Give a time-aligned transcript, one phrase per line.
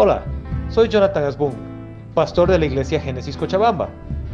[0.00, 0.22] Hola,
[0.68, 1.54] soy Jonathan Asbun,
[2.14, 3.88] pastor de la iglesia Génesis Cochabamba.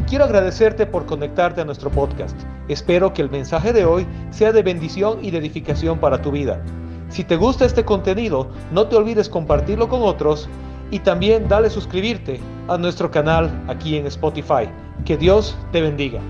[0.06, 2.38] Quiero agradecerte por conectarte a nuestro podcast.
[2.68, 6.62] Espero que el mensaje de hoy sea de bendición y de edificación para tu vida.
[7.08, 10.50] Si te gusta este contenido, no te olvides compartirlo con otros
[10.90, 14.68] y también dale suscribirte a nuestro canal aquí en Spotify.
[15.06, 16.20] Que Dios te bendiga.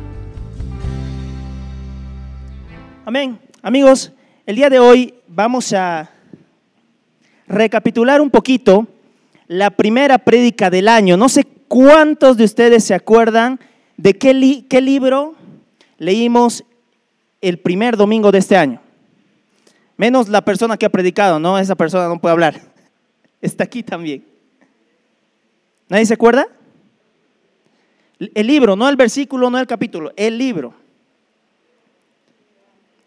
[3.04, 3.40] Amén.
[3.62, 4.12] Amigos,
[4.46, 6.08] el día de hoy vamos a
[7.48, 8.86] recapitular un poquito
[9.46, 11.16] la primera prédica del año.
[11.16, 13.60] No sé cuántos de ustedes se acuerdan
[13.96, 15.34] de qué, qué libro
[15.98, 16.64] leímos
[17.40, 18.80] el primer domingo de este año.
[19.96, 21.58] Menos la persona que ha predicado, ¿no?
[21.58, 22.60] Esa persona no puede hablar.
[23.40, 24.24] Está aquí también.
[25.88, 26.48] ¿Nadie se acuerda?
[28.18, 30.74] El libro, no el versículo, no el capítulo, el libro.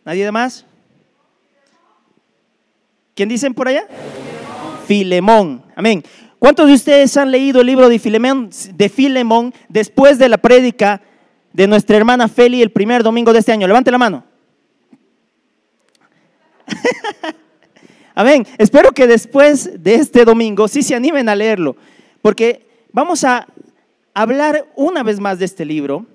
[0.06, 0.66] ¿Nadie más?
[3.16, 3.88] ¿Quién dicen por allá?
[4.86, 5.64] Filemón.
[5.76, 6.04] Amén.
[6.40, 11.02] ¿Cuántos de ustedes han leído el libro de Filemón, de después de la prédica
[11.52, 13.66] de nuestra hermana Feli el primer domingo de este año?
[13.68, 14.24] Levante la mano.
[18.14, 18.46] Amén.
[18.60, 21.76] Espero que después de este domingo sí se animen a leerlo,
[22.22, 23.48] porque vamos a
[24.14, 26.06] hablar una vez más de este libro.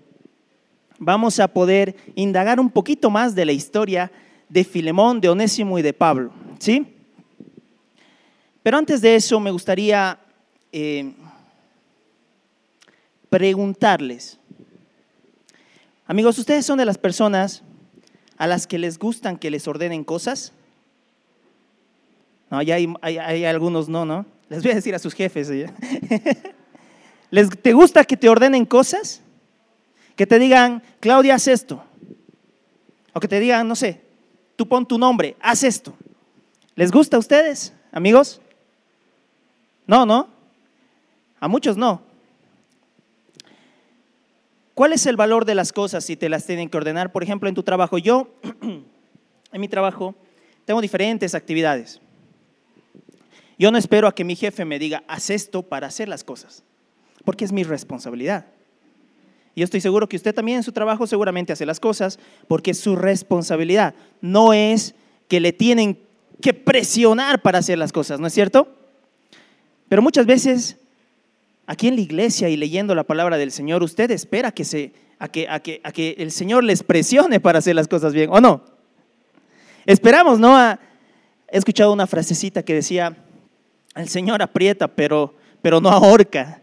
[0.98, 4.12] Vamos a poder indagar un poquito más de la historia
[4.48, 6.30] de Filemón, de Onésimo y de Pablo.
[6.60, 6.91] ¿Sí?
[8.62, 10.18] Pero antes de eso me gustaría
[10.70, 11.12] eh,
[13.28, 14.38] preguntarles,
[16.06, 17.62] amigos, ¿ustedes son de las personas
[18.36, 20.52] a las que les gustan que les ordenen cosas?
[22.50, 24.26] No, ya hay, algunos no, ¿no?
[24.48, 25.50] Les voy a decir a sus jefes.
[27.30, 29.22] ¿Les, ¿Te gusta que te ordenen cosas?
[30.14, 31.82] Que te digan, Claudia, haz esto.
[33.14, 34.02] O que te digan, no sé,
[34.54, 35.94] tú pon tu nombre, haz esto.
[36.74, 38.40] ¿Les gusta a ustedes, amigos?
[39.86, 40.28] No, no.
[41.40, 42.02] A muchos no.
[44.74, 47.12] ¿Cuál es el valor de las cosas si te las tienen que ordenar?
[47.12, 48.32] Por ejemplo, en tu trabajo, yo,
[49.52, 50.14] en mi trabajo,
[50.64, 52.00] tengo diferentes actividades.
[53.58, 56.64] Yo no espero a que mi jefe me diga, haz esto para hacer las cosas,
[57.24, 58.46] porque es mi responsabilidad.
[59.54, 62.18] Y yo estoy seguro que usted también en su trabajo seguramente hace las cosas
[62.48, 63.94] porque es su responsabilidad.
[64.22, 64.94] No es
[65.28, 65.98] que le tienen
[66.40, 68.74] que presionar para hacer las cosas, ¿no es cierto?
[69.92, 70.78] Pero muchas veces
[71.66, 75.28] aquí en la iglesia y leyendo la palabra del Señor, usted espera que se, a,
[75.28, 78.40] que, a, que, a que el Señor les presione para hacer las cosas bien, ¿o
[78.40, 78.64] no?
[79.84, 80.58] Esperamos, ¿no?
[80.58, 80.78] he
[81.50, 83.14] escuchado una frasecita que decía,
[83.94, 86.62] el Señor aprieta, pero, pero no ahorca.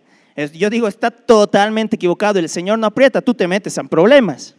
[0.56, 2.40] Yo digo, está totalmente equivocado.
[2.40, 4.56] El Señor no aprieta, tú te metes en problemas.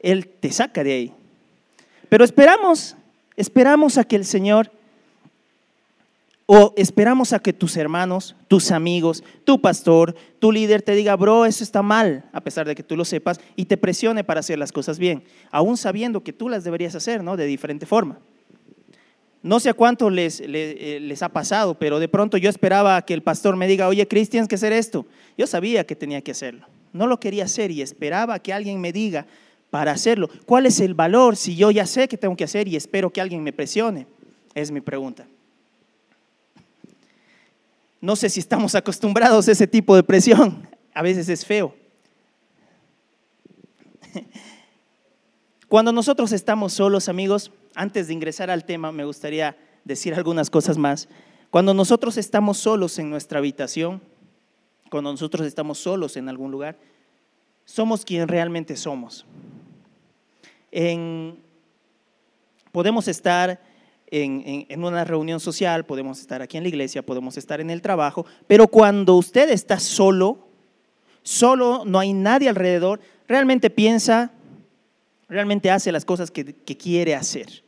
[0.00, 1.12] Él te saca de ahí.
[2.10, 2.94] Pero esperamos,
[3.38, 4.70] esperamos a que el Señor
[6.46, 11.46] o esperamos a que tus hermanos, tus amigos, tu pastor, tu líder te diga, bro,
[11.46, 14.58] eso está mal, a pesar de que tú lo sepas, y te presione para hacer
[14.58, 17.36] las cosas bien, aún sabiendo que tú las deberías hacer, ¿no?
[17.36, 18.18] De diferente forma.
[19.42, 23.12] No sé a cuánto les, eh, les, ha pasado, pero de pronto yo esperaba que
[23.12, 25.06] el pastor me diga, oye, Cristian, tienes que hacer esto.
[25.36, 26.66] Yo sabía que tenía que hacerlo.
[26.94, 29.26] No lo quería hacer y esperaba que alguien me diga
[29.68, 30.30] para hacerlo.
[30.46, 33.20] ¿Cuál es el valor si yo ya sé que tengo que hacer y espero que
[33.20, 34.06] alguien me presione?
[34.54, 35.26] Es mi pregunta.
[38.04, 40.68] No sé si estamos acostumbrados a ese tipo de presión.
[40.92, 41.74] A veces es feo.
[45.70, 50.76] Cuando nosotros estamos solos, amigos, antes de ingresar al tema, me gustaría decir algunas cosas
[50.76, 51.08] más.
[51.48, 54.02] Cuando nosotros estamos solos en nuestra habitación,
[54.90, 56.76] cuando nosotros estamos solos en algún lugar,
[57.64, 59.24] somos quien realmente somos.
[62.70, 63.58] podemos estar
[64.22, 68.24] en, una reunión social, podemos estar aquí en la iglesia, podemos estar en el trabajo,
[68.46, 70.38] pero cuando usted está solo,
[71.22, 74.30] solo, no hay nadie alrededor, realmente piensa,
[75.28, 77.64] realmente hace las cosas que, quiere hacer.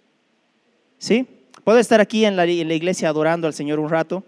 [0.99, 1.27] ¿Sí?
[1.65, 4.23] Puedo estar aquí en la, en la iglesia adorando al Señor un rato,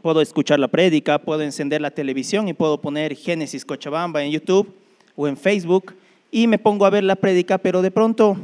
[0.00, 4.74] puedo escuchar la prédica, puedo encender la televisión y puedo poner Génesis Cochabamba en YouTube
[5.16, 5.94] o en Facebook
[6.30, 8.36] y me pongo a ver la prédica, pero de pronto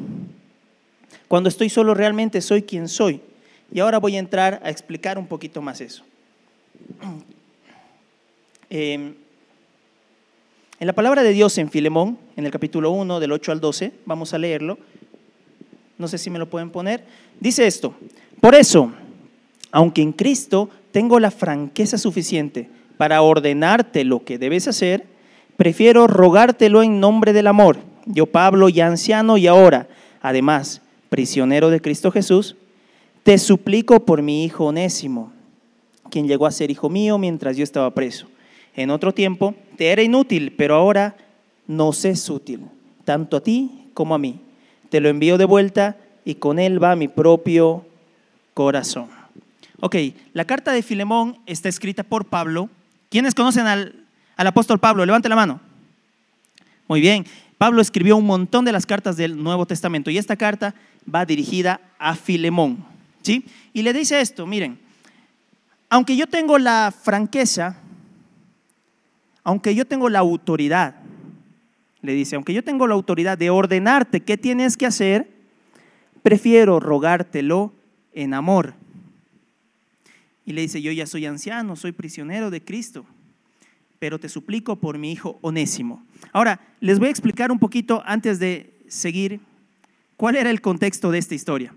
[1.31, 3.21] cuando estoy solo realmente soy quien soy.
[3.73, 6.03] Y ahora voy a entrar a explicar un poquito más eso.
[8.73, 9.15] Em,
[10.79, 13.93] en la palabra de Dios en Filemón, en el capítulo 1, del 8 al 12,
[14.07, 14.79] vamos a leerlo.
[15.99, 17.05] No sé si me lo pueden poner.
[17.39, 17.95] Dice esto,
[18.41, 18.93] por eso,
[19.71, 25.07] aunque en Cristo tengo la franqueza suficiente para ordenarte lo que debes hacer,
[25.57, 27.79] prefiero rogártelo en nombre del amor.
[28.07, 29.89] Yo, Pablo, ya anciano y ahora,
[30.23, 32.57] además, prisionero de Cristo Jesús,
[33.23, 35.33] te suplico por mi hijo onésimo,
[36.11, 38.27] quien llegó a ser hijo mío mientras yo estaba preso.
[38.75, 41.17] En otro tiempo te era inútil, pero ahora
[41.67, 42.61] nos es útil,
[43.05, 44.41] tanto a ti como a mí.
[44.89, 47.85] Te lo envío de vuelta y con él va mi propio
[48.55, 49.09] corazón.
[49.81, 49.97] Ok,
[50.33, 52.69] la carta de Filemón está escrita por Pablo.
[53.09, 53.95] ¿Quiénes conocen al,
[54.37, 55.05] al apóstol Pablo?
[55.05, 55.61] Levante la mano.
[56.87, 57.25] Muy bien,
[57.57, 60.75] Pablo escribió un montón de las cartas del Nuevo Testamento y esta carta
[61.13, 62.85] va dirigida a Filemón.
[63.23, 63.45] ¿sí?
[63.73, 64.79] Y le dice esto, miren,
[65.89, 67.77] aunque yo tengo la franqueza,
[69.43, 70.97] aunque yo tengo la autoridad,
[72.03, 75.29] le dice, aunque yo tengo la autoridad de ordenarte qué tienes que hacer,
[76.23, 77.73] prefiero rogártelo
[78.15, 78.75] en amor.
[80.47, 83.05] Y le dice, yo ya soy anciano, soy prisionero de Cristo,
[83.99, 86.05] pero te suplico por mi hijo onésimo.
[86.33, 89.41] Ahora, les voy a explicar un poquito antes de seguir
[90.21, 91.75] cuál era el contexto de esta historia.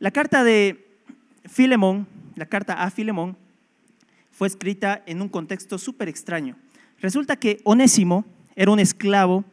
[0.00, 0.84] La carta de
[1.44, 3.36] Filemón, la carta a Filemón,
[4.32, 6.56] fue escrita en un contexto súper extraño.
[7.00, 8.24] Resulta que Onésimo
[8.56, 9.44] era un esclavo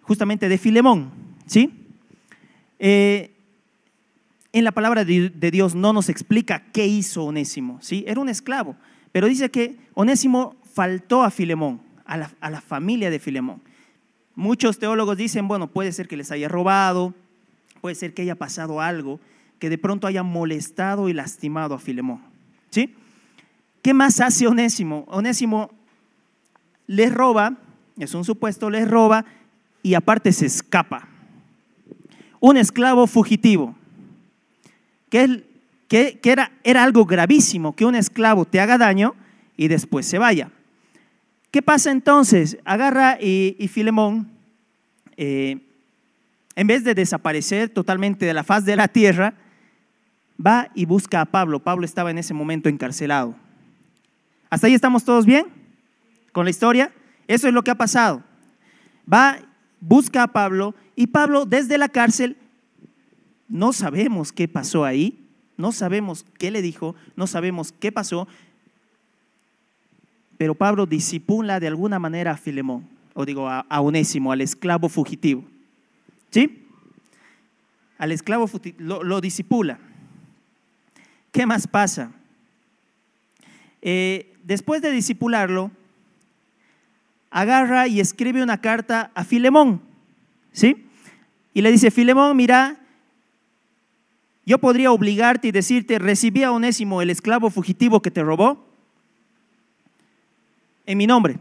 [0.00, 1.12] justamente de Filemón,
[1.46, 1.72] ¿sí?
[2.80, 3.30] Eh,
[4.52, 8.02] en la palabra de Dios no nos explica qué hizo Onésimo, ¿sí?
[8.08, 8.74] Era un esclavo,
[9.12, 13.62] pero dice que Onésimo faltó a Filemón, a la, a la familia de Filemón.
[14.34, 17.14] Muchos teólogos dicen, bueno, puede ser que les haya robado,
[17.80, 19.20] puede ser que haya pasado algo,
[19.58, 22.20] que de pronto haya molestado y lastimado a Filemón.
[22.70, 22.94] ¿Sí?
[23.82, 25.04] ¿Qué más hace Onésimo?
[25.08, 25.70] Onésimo
[26.86, 27.58] les roba,
[27.98, 29.24] es un supuesto, les roba
[29.82, 31.08] y aparte se escapa.
[32.40, 33.74] Un esclavo fugitivo,
[35.08, 35.44] que,
[35.88, 39.14] que, era, era algo gravísimo, que un esclavo te haga daño
[39.56, 40.50] y después se vaya.
[41.52, 42.56] ¿Qué pasa entonces?
[42.64, 44.26] Agarra y, Filemón,
[45.18, 45.60] eh,
[46.56, 49.34] en vez de desaparecer totalmente de la faz de la tierra,
[50.44, 51.60] va y busca a Pablo.
[51.60, 53.34] Pablo estaba en ese momento encarcelado.
[54.48, 55.44] ¿Hasta ahí estamos todos bien
[56.32, 56.90] con la historia?
[57.28, 58.24] Eso es lo que ha pasado.
[59.10, 59.36] Va,
[59.78, 62.38] busca a Pablo y Pablo desde la cárcel,
[63.50, 65.28] no sabemos qué pasó ahí,
[65.58, 68.26] no sabemos qué le dijo, no sabemos qué pasó,
[70.42, 72.84] pero Pablo disipula de alguna manera a Filemón,
[73.14, 75.44] o digo a, a Onésimo, al esclavo fugitivo.
[76.30, 76.66] ¿Sí?
[77.96, 79.78] Al esclavo fugitivo, lo, lo disipula.
[81.30, 82.10] ¿Qué más pasa?
[83.82, 85.70] Eh, después de disipularlo,
[87.30, 89.80] agarra y escribe una carta a Filemón,
[90.50, 90.88] ¿sí?
[91.54, 92.80] Y le dice, Filemón, mira,
[94.44, 98.71] yo podría obligarte y decirte, recibí a Onésimo, el esclavo fugitivo que te robó,
[100.92, 101.38] en mi nombre.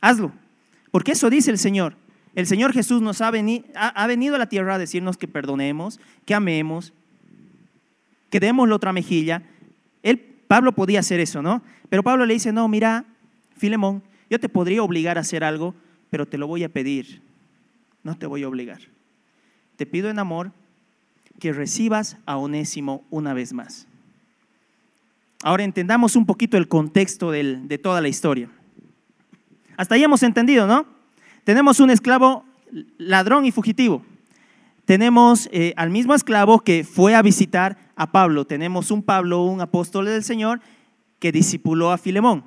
[0.00, 0.32] Hazlo.
[0.90, 1.96] Porque eso dice el Señor.
[2.34, 6.34] El Señor Jesús nos ha, ha venido a la tierra a decirnos que perdonemos, que
[6.34, 6.92] amemos,
[8.30, 9.42] que demos la otra mejilla.
[10.02, 11.62] Él, Pablo podía hacer eso, ¿no?
[11.88, 13.04] Pero Pablo le dice, no, mira,
[13.56, 15.74] Filemón, yo te podría obligar a hacer algo,
[16.10, 17.22] pero te lo voy a pedir.
[18.04, 18.80] No te voy a obligar.
[19.76, 20.52] Te pido en amor
[21.40, 23.86] que recibas a Onésimo una vez más.
[25.42, 28.50] Ahora entendamos un poquito el contexto de toda la historia.
[29.78, 30.86] Hasta ahí hemos entendido, ¿no?
[31.44, 32.44] Tenemos un esclavo
[32.98, 34.02] ladrón y fugitivo.
[34.84, 38.44] Tenemos eh, al mismo esclavo que fue a visitar a Pablo.
[38.44, 40.60] Tenemos un Pablo, un apóstol del Señor,
[41.20, 42.42] que discipuló a Filemón.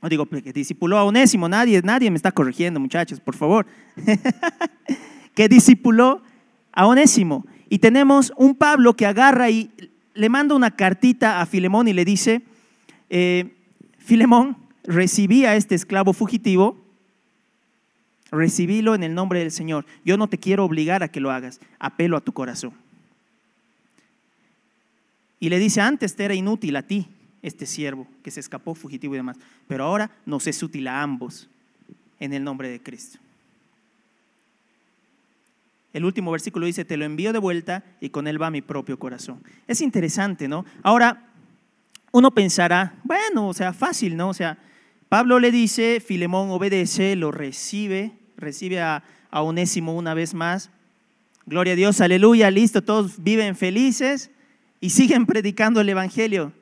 [0.00, 1.50] O digo, que discipuló a Onésimo.
[1.50, 3.66] Nadie, nadie me está corrigiendo, muchachos, por favor.
[5.34, 6.22] que discipuló
[6.72, 7.44] a Onésimo.
[7.68, 9.70] Y tenemos un Pablo que agarra y
[10.14, 12.40] le manda una cartita a Filemón y le dice,
[13.10, 13.54] eh,
[13.98, 14.56] Filemón,
[14.88, 16.88] recibí a este esclavo fugitivo
[18.30, 19.86] Recibílo en el nombre del Señor.
[20.04, 21.60] Yo no te quiero obligar a que lo hagas.
[21.78, 22.72] Apelo a tu corazón.
[25.40, 27.08] Y le dice, antes te era inútil a ti
[27.42, 29.36] este siervo que se escapó fugitivo y demás,
[29.68, 31.48] pero ahora nos es útil a ambos
[32.18, 33.20] en el nombre de Cristo.
[35.92, 38.98] El último versículo dice, te lo envío de vuelta y con él va mi propio
[38.98, 39.40] corazón.
[39.68, 40.66] Es interesante, ¿no?
[40.82, 41.28] Ahora,
[42.10, 44.28] uno pensará, bueno, o sea, fácil, ¿no?
[44.30, 44.58] O sea,
[45.08, 50.70] Pablo le dice, Filemón obedece, lo recibe, recibe a, a Onésimo una vez más.
[51.46, 54.30] Gloria a Dios, aleluya, listo, todos viven felices
[54.80, 56.52] y siguen predicando el Evangelio.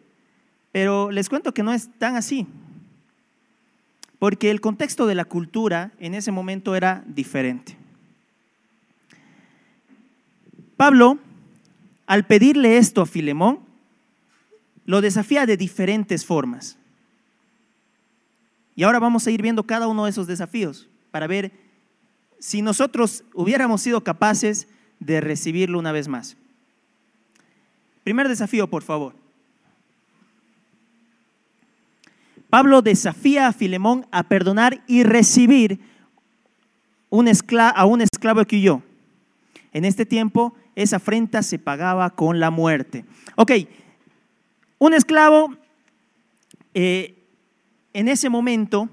[0.71, 2.47] Pero les cuento que no es tan así,
[4.19, 7.77] porque el contexto de la cultura en ese momento era diferente.
[10.77, 11.19] Pablo,
[12.07, 13.61] al pedirle esto a Filemón,
[14.85, 16.79] lo desafía de diferentes formas.
[18.77, 21.51] Y ahora vamos a ir viendo cada uno de esos desafíos para ver
[22.39, 24.69] si nosotros hubiéramos sido capaces
[25.01, 26.37] de recibirlo una vez más.
[28.05, 29.15] Primer desafío, por favor.
[32.51, 35.81] Pablo desafía a Filemón a perdonar y recibir
[37.11, 38.83] a un esclavo que huyó.
[39.73, 43.05] En este tiempo, esa afrenta se pagaba con la muerte.
[43.35, 43.53] Ok,
[44.79, 45.55] un esclavo,
[46.75, 47.16] eh,
[47.97, 48.91] en ese momento,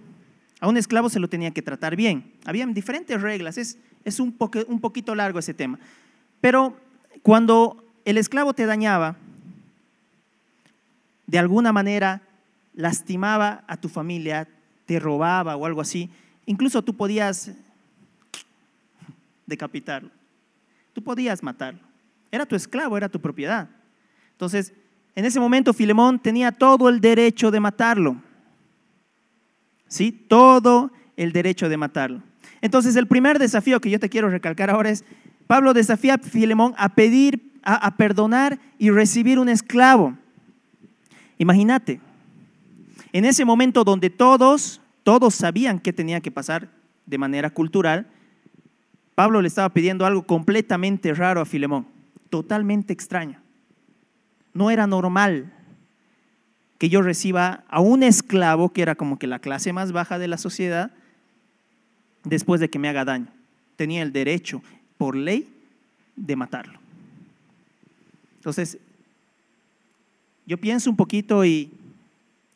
[0.61, 2.31] a un esclavo se lo tenía que tratar bien.
[2.45, 3.77] Habían diferentes reglas, es,
[4.21, 4.33] un,
[4.67, 5.77] un poquito largo ese tema.
[6.39, 6.77] Pero
[7.21, 9.17] cuando el esclavo te dañaba,
[11.27, 12.21] de alguna manera
[12.75, 14.47] lastimaba a tu familia,
[14.85, 16.09] te robaba o algo así,
[16.45, 17.51] incluso tú podías
[19.45, 20.11] decapitarlo,
[20.93, 21.81] tú podías matarlo.
[22.31, 23.67] Era tu esclavo, era tu propiedad.
[24.31, 24.71] Entonces,
[25.13, 28.15] en ese momento Filemón tenía todo el derecho de matarlo.
[29.87, 30.11] ¿Sí?
[30.11, 32.21] Todo el derecho de matarlo.
[32.61, 35.03] Entonces, el primer desafío que yo te quiero recalcar ahora es,
[35.47, 40.17] Pablo desafía a Filemón a pedir, a, perdonar y recibir un esclavo.
[41.37, 41.99] Imagínate,
[43.11, 46.69] en ese momento donde todos, todos sabían qué tenía que pasar
[47.05, 48.07] de manera cultural,
[49.15, 51.85] Pablo le estaba pidiendo algo completamente raro a Filemón,
[52.29, 53.39] totalmente extraño.
[54.53, 55.51] No era normal
[56.83, 60.27] que yo reciba a un esclavo, que era como que la clase más baja de
[60.27, 60.91] la sociedad,
[62.25, 63.27] después de que me haga daño.
[63.77, 64.61] Tenía el derecho,
[64.97, 65.47] por ley,
[66.17, 66.77] de matarlo.
[68.35, 68.79] Entonces,
[70.45, 71.71] yo pienso un poquito y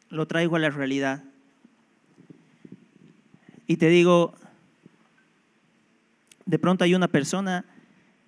[0.09, 1.23] lo traigo a la realidad.
[3.65, 4.33] Y te digo,
[6.45, 7.63] de pronto hay una persona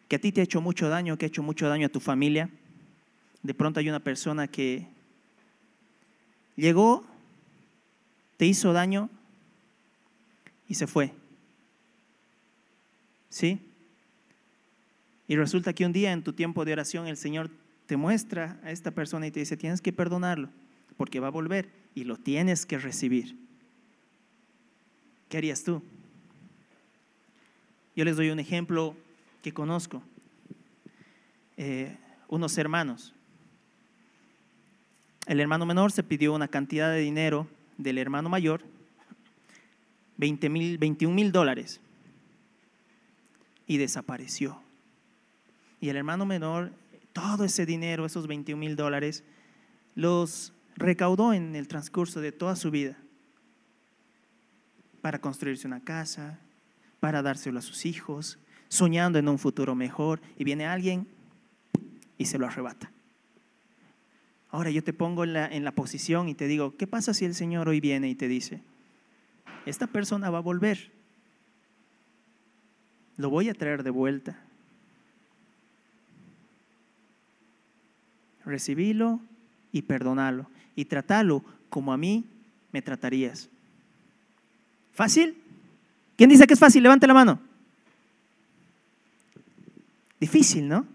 [0.07, 1.99] que a ti te ha hecho mucho daño, que ha hecho mucho daño a tu
[1.99, 2.49] familia.
[3.43, 4.87] De pronto hay una persona que
[6.59, 7.05] llegó,
[8.37, 9.09] te hizo daño
[10.67, 11.13] y se fue.
[13.29, 13.59] ¿Sí?
[15.27, 17.49] Y resulta que un día en tu tiempo de oración el Señor
[17.85, 20.49] te muestra a esta persona y te dice, tienes que perdonarlo
[20.97, 23.37] porque va a volver y lo tienes que recibir.
[25.27, 25.81] ¿Qué harías tú?
[27.95, 28.95] Yo les doy un ejemplo
[29.43, 30.01] que conozco.
[31.57, 31.95] Eh,
[32.27, 33.13] unos hermanos.
[35.29, 37.45] El hermano menor se pidió una cantidad de dinero
[37.77, 38.63] del hermano mayor,
[40.17, 41.79] 20 mil, 21 mil dólares,
[43.67, 44.59] y desapareció.
[45.79, 46.71] Y el hermano menor,
[47.13, 49.23] todo ese dinero, esos 21 mil dólares,
[49.93, 52.97] los recaudó en el transcurso de toda su vida
[55.01, 56.39] para construirse una casa,
[56.99, 61.07] para dárselo a sus hijos, soñando en un futuro mejor, y viene alguien
[62.17, 62.91] y se lo arrebata.
[64.51, 67.25] Ahora yo te pongo en la, en la posición y te digo, ¿qué pasa si
[67.25, 68.61] el Señor hoy viene y te dice,
[69.65, 70.91] esta persona va a volver?
[73.17, 74.39] Lo voy a traer de vuelta.
[78.43, 79.19] Recibílo
[79.71, 82.25] y perdonalo y tratalo como a mí
[82.71, 83.49] me tratarías.
[84.93, 85.37] ¿Fácil?
[86.15, 86.81] ¿Quién dice que es fácil?
[86.81, 87.39] Levante la mano.
[90.19, 90.87] Difícil, ¿no?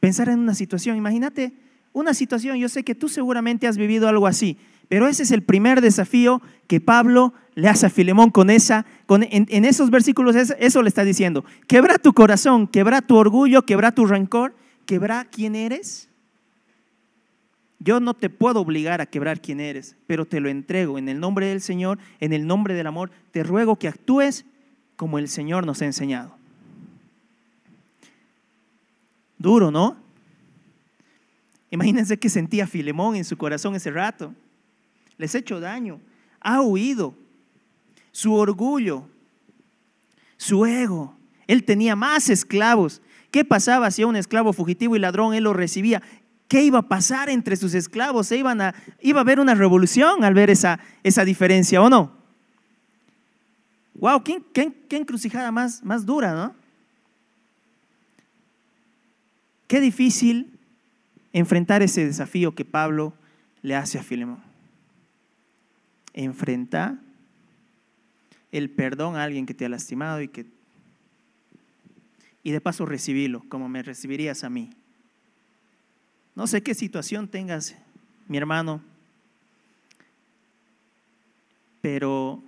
[0.00, 1.52] Pensar en una situación, imagínate
[1.98, 4.56] una situación, yo sé que tú seguramente has vivido algo así,
[4.88, 9.22] pero ese es el primer desafío que Pablo le hace a Filemón con esa, con,
[9.22, 11.44] en, en, esos versículos, eso le está diciendo.
[11.66, 14.54] Quebra tu corazón, quebra tu orgullo, quebra tu rencor,
[14.86, 16.08] quebra quién eres
[17.80, 21.20] yo no te puedo obligar a quebrar quién eres, pero te lo entrego en el
[21.20, 23.10] nombre del Señor, en el nombre del amor.
[23.30, 24.44] Te ruego que actúes
[24.96, 26.34] como el Señor nos ha enseñado.
[29.38, 29.96] Duro, ¿no?
[31.70, 34.34] Imagínense que sentía Filemón en su corazón ese rato.
[35.16, 36.00] Les ha hecho daño,
[36.40, 37.14] ha huido.
[38.12, 39.04] Su orgullo,
[40.36, 41.14] su ego.
[41.46, 43.00] Él tenía más esclavos.
[43.30, 46.02] ¿Qué pasaba si un esclavo fugitivo y ladrón él lo recibía?
[46.48, 48.26] ¿Qué iba a pasar entre sus esclavos?
[48.26, 52.12] ¿Se iban a, iba a haber una revolución al ver esa, esa diferencia, ¿o no?
[53.94, 54.22] ¡Wow!
[54.24, 56.54] ¿Qué, qué, encrucijada más, más dura, ¿no?
[59.66, 60.57] Qué difícil
[61.32, 63.14] enfrentar ese desafío que Pablo
[63.62, 64.42] le hace a Filemón.
[66.14, 66.98] Enfrentar
[68.50, 70.46] el perdón a alguien que te ha lastimado y que
[72.42, 74.70] y de paso recibirlo como me recibirías a mí.
[76.34, 77.76] No sé qué situación tengas,
[78.26, 78.80] mi hermano,
[81.82, 82.42] pero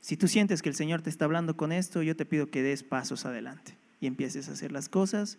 [0.00, 2.62] si tú sientes que el Señor te está hablando con esto, yo te pido que
[2.62, 5.36] des pasos adelante y empieces a hacer las cosas.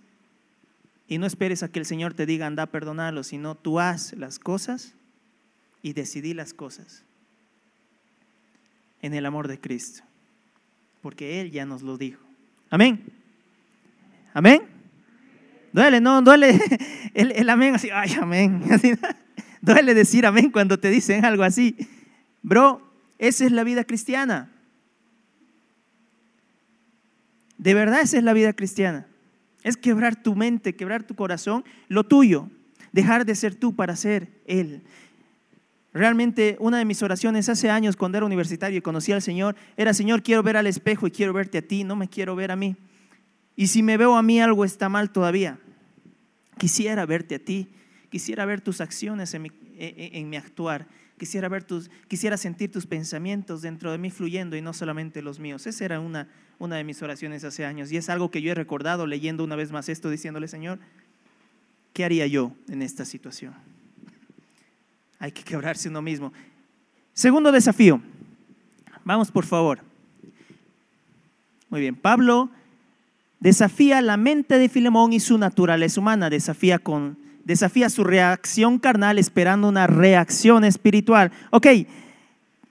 [1.07, 4.13] Y no esperes a que el Señor te diga anda a perdonarlo, sino tú haz
[4.13, 4.93] las cosas
[5.81, 7.03] y decidí las cosas
[9.01, 10.03] en el amor de Cristo,
[11.01, 12.21] porque Él ya nos lo dijo.
[12.69, 13.03] Amén.
[14.33, 14.61] Amén.
[15.71, 16.59] Duele, no, duele
[17.13, 18.63] el, amén así, ay, amén.
[19.61, 21.75] Duele decir amén cuando te dicen algo así.
[22.41, 22.81] Bro,
[23.17, 24.49] esa es la vida cristiana.
[27.57, 29.07] De verdad esa es la vida cristiana.
[29.67, 32.49] Es quebrar tu mente, quebrar tu corazón, lo tuyo.
[32.93, 34.81] Dejar de ser tú para ser Él.
[35.91, 39.93] Realmente una de mis oraciones hace años cuando era universitario y conocí al Señor era,
[39.93, 42.55] Señor, quiero ver al espejo y quiero verte a ti, no me quiero ver a
[42.55, 42.77] mí.
[43.57, 45.59] Y si me veo a mí algo está mal todavía.
[46.57, 47.67] Quisiera verte a ti,
[48.09, 52.85] quisiera ver tus acciones en mi, en mi actuar, quisiera, ver tus, quisiera sentir tus
[52.85, 55.67] pensamientos dentro de mí fluyendo y no solamente los míos.
[55.67, 56.27] Esa era una,
[56.59, 59.55] una de mis oraciones hace años y es algo que yo he recordado leyendo una
[59.55, 60.79] vez más esto, diciéndole, Señor,
[61.93, 63.53] ¿qué haría yo en esta situación?
[65.19, 66.31] Hay que quebrarse uno mismo.
[67.13, 68.01] Segundo desafío.
[69.03, 69.79] Vamos, por favor.
[71.69, 72.49] Muy bien, Pablo
[73.39, 77.17] desafía la mente de Filemón y su naturaleza humana, desafía, con,
[77.47, 81.31] desafía su reacción carnal esperando una reacción espiritual.
[81.49, 81.67] Ok,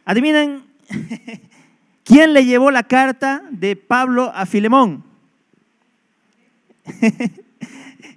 [0.04, 0.64] adivinen,
[2.04, 5.02] ¿quién le llevó la carta de Pablo a Filemón?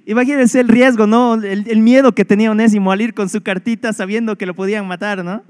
[0.05, 1.35] Imagínense el riesgo, ¿no?
[1.35, 5.23] El, miedo que tenía Onésimo al ir con su cartita sabiendo que lo podían matar,
[5.23, 5.43] ¿no?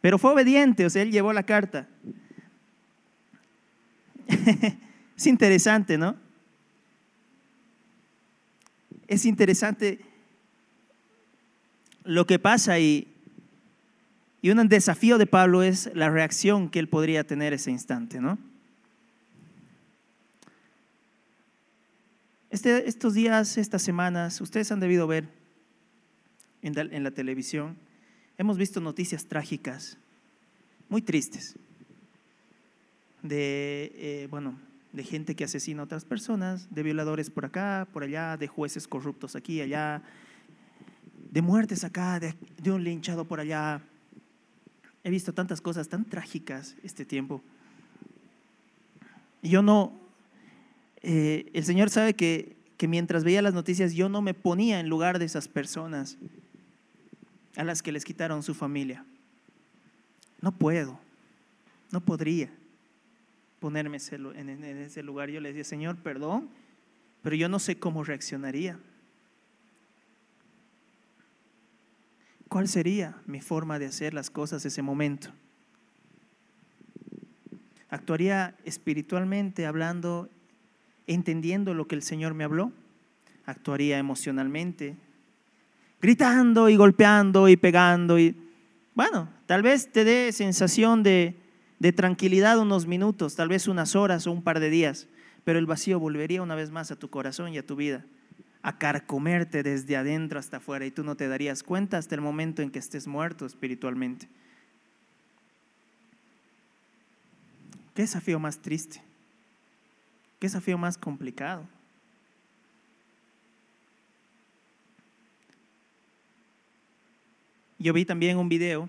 [0.00, 1.88] Pero fue obediente, o sea, él llevó la carta.
[5.16, 6.14] es interesante, ¿no?
[9.08, 10.05] Es interesante
[12.06, 13.08] lo que pasa y,
[14.42, 18.38] y un desafío de Pablo es la reacción que él podría tener ese instante, ¿no?
[22.50, 25.28] Este, estos días, estas semanas, ustedes han debido ver
[26.62, 27.76] en la, televisión,
[28.38, 29.98] hemos visto noticias trágicas,
[30.88, 31.56] muy tristes,
[33.22, 34.58] de, eh, bueno,
[34.92, 38.88] de gente que asesina a otras personas, de violadores por acá, por allá, de jueces
[38.88, 40.02] corruptos aquí, allá,
[41.30, 42.34] de muertes acá, de,
[42.70, 43.80] un linchado por allá.
[45.04, 47.42] He visto tantas cosas tan trágicas este tiempo.
[49.42, 49.92] Yo no,
[51.02, 54.88] eh, el Señor sabe que, que mientras veía las noticias yo no me ponía en
[54.88, 56.18] lugar de esas personas
[57.56, 59.04] a las que les quitaron su familia.
[60.40, 60.98] No puedo,
[61.90, 62.50] no podría
[63.60, 65.30] ponerme en ese lugar.
[65.30, 66.48] Yo le decía, Señor, perdón,
[67.22, 68.78] pero yo no sé cómo reaccionaría.
[72.48, 75.30] ¿Cuál sería mi forma de hacer las cosas ese momento?
[77.88, 80.28] ¿Actuaría espiritualmente hablando,
[81.06, 82.72] entendiendo lo que el Señor me habló?
[83.46, 84.96] ¿Actuaría emocionalmente,
[86.00, 88.18] gritando y golpeando y pegando?
[88.18, 88.36] Y
[88.94, 91.36] bueno, tal vez te dé sensación de,
[91.78, 95.08] de tranquilidad unos minutos, tal vez unas horas o un par de días,
[95.44, 98.04] pero el vacío volvería una vez más a tu corazón y a tu vida,
[98.62, 102.62] a carcomerte desde adentro hasta afuera y tú no te darías cuenta hasta el momento
[102.62, 104.28] en que estés muerto espiritualmente.
[107.94, 109.02] ¿Qué desafío más triste?
[110.38, 111.66] ¿Qué desafío más complicado?
[117.78, 118.88] Yo vi también un video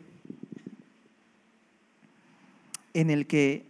[2.94, 3.67] en el que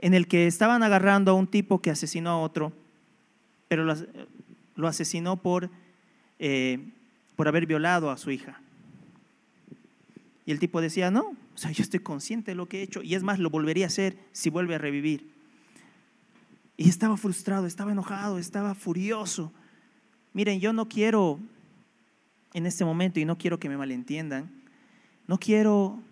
[0.00, 2.72] en el que estaban agarrando a un tipo que asesinó a otro,
[3.68, 3.84] pero
[4.74, 5.70] lo, asesinó por,
[6.38, 6.80] eh,
[7.36, 8.60] por haber violado a su hija.
[10.46, 13.02] Y el tipo decía, no, o sea, yo estoy consciente de lo que he hecho
[13.02, 15.30] y es más, lo volvería a hacer si vuelve a revivir.
[16.76, 19.52] Y estaba frustrado, estaba enojado, estaba furioso.
[20.32, 21.38] Miren, yo no quiero
[22.52, 24.50] en este momento, y no quiero que me malentiendan,
[25.26, 26.02] no quiero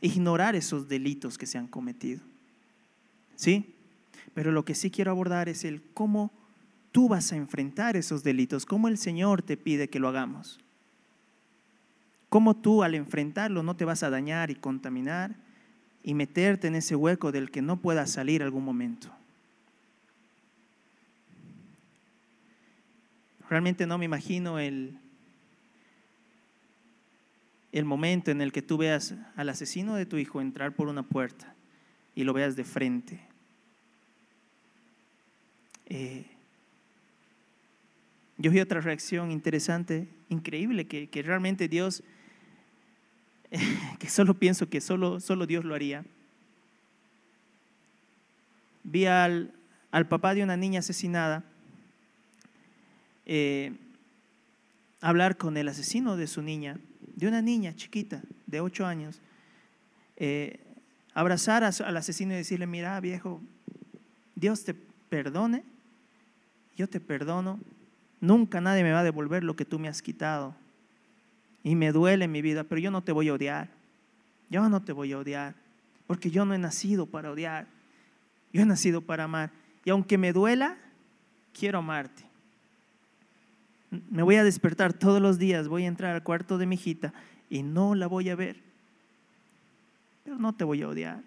[0.00, 2.20] ignorar esos delitos que se han cometido.
[3.36, 3.74] ¿Sí?
[4.34, 6.30] Pero lo que sí quiero abordar es el cómo
[6.92, 10.58] tú vas a enfrentar esos delitos, cómo el Señor te pide que lo hagamos.
[12.28, 15.34] Cómo tú al enfrentarlo no te vas a dañar y contaminar
[16.02, 19.10] y meterte en ese hueco del que no puedas salir algún momento.
[23.48, 24.99] Realmente no me imagino el,
[27.72, 31.02] el momento en el que tú veas al asesino de tu hijo entrar por una
[31.02, 31.54] puerta
[32.14, 33.20] y lo veas de frente.
[35.86, 36.26] Eh,
[38.38, 42.02] yo vi otra reacción interesante, increíble, que, realmente Dios,
[43.98, 46.04] que solo pienso que solo, solo Dios lo haría.
[48.82, 49.52] Vi al,
[49.90, 51.44] al papá de una niña asesinada
[53.26, 53.72] eh,
[55.00, 56.78] hablar con el asesino de su niña
[57.20, 59.20] de una niña chiquita de ocho años,
[60.16, 60.58] eh,
[61.14, 63.40] abrazar al asesino y decirle, mira viejo,
[64.34, 65.62] Dios te perdone,
[66.76, 67.60] yo te perdono,
[68.20, 70.54] Nunca nadie me va a devolver lo que tú me has quitado.
[71.64, 73.68] Y me duele mi vida, pero yo no te voy a odiar.
[74.50, 75.54] Yo no te voy a odiar,
[76.06, 77.66] porque yo no he nacido para odiar.
[78.52, 79.50] Yo he nacido para amar.
[79.84, 80.76] Y aunque me duela,
[81.58, 82.24] quiero amarte.
[83.90, 87.12] Me voy a despertar todos los días, voy a entrar al cuarto de mi hijita
[87.48, 88.56] y no la voy a ver.
[90.24, 91.22] Pero no te voy a odiar,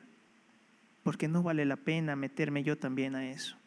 [1.04, 3.58] porque no vale la pena meterme yo también a eso.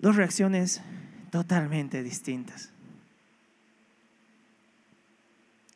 [0.00, 0.82] Dos reacciones
[1.30, 2.70] totalmente distintas.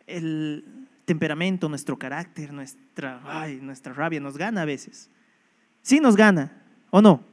[0.06, 0.64] El
[1.04, 3.20] temperamento, nuestro carácter, nuestra,
[3.60, 5.08] nuestra rabia nos gana a veces.
[5.82, 6.52] Sí nos gana,
[6.90, 7.24] ¿o no?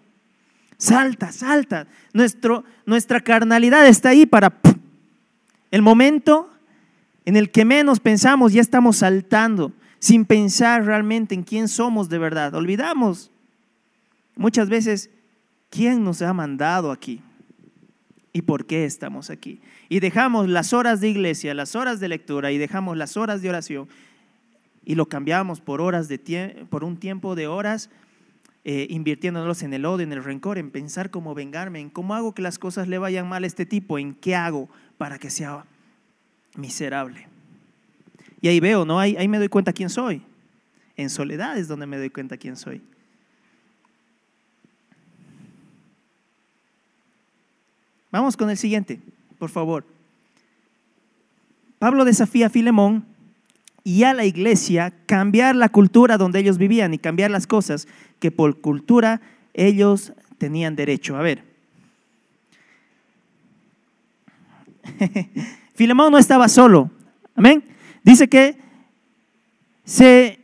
[0.77, 1.87] Salta, salta.
[2.13, 4.59] Nuestro, nuestra carnalidad está ahí para
[5.71, 6.49] el momento
[7.25, 12.19] en el que menos pensamos, ya estamos saltando, sin pensar realmente en quién somos de
[12.19, 12.53] verdad.
[12.55, 13.31] Olvidamos
[14.35, 15.09] muchas veces
[15.69, 17.21] quién nos ha mandado aquí
[18.31, 19.59] y por qué estamos aquí.
[19.89, 23.49] Y dejamos las horas de iglesia, las horas de lectura y dejamos las horas de
[23.49, 23.89] oración
[24.85, 27.89] y lo cambiamos por horas de por un tiempo de horas
[28.69, 32.36] eh, invirtiéndonos en el odio, en el rencor, en pensar cómo vengarme, en cómo hago
[32.36, 35.63] que las cosas le vayan mal a este tipo, en qué hago para que sea
[36.58, 37.30] miserable.
[38.41, 38.99] Y ahí veo, ¿no?
[38.99, 40.21] Ahí, ahí me doy cuenta quién soy.
[40.97, 42.82] En soledad es donde me doy cuenta quién soy.
[48.12, 48.99] Vamos con el siguiente,
[49.39, 49.86] por favor.
[51.80, 53.06] Pablo desafía a Filemón
[53.88, 57.88] y a la iglesia cambiar la cultura donde ellos vivían y cambiar las cosas
[58.19, 59.21] que por cultura
[59.54, 61.15] ellos tenían derecho.
[61.15, 61.45] A ver.
[65.73, 66.91] Filemón no estaba solo.
[67.34, 67.63] Amén.
[68.04, 68.58] Dice que
[69.86, 70.41] se,